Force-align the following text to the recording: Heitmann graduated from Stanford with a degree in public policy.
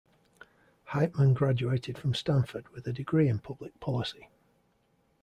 Heitmann 0.87 1.35
graduated 1.35 1.95
from 1.95 2.15
Stanford 2.15 2.67
with 2.69 2.87
a 2.87 2.91
degree 2.91 3.27
in 3.27 3.37
public 3.37 3.79
policy. 3.79 4.29